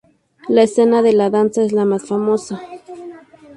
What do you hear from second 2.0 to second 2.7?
famosa.